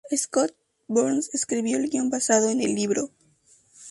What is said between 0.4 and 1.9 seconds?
Z. Burns escribió el